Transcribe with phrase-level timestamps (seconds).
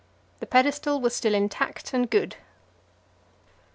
[0.39, 2.35] The pedestal was still intact and good.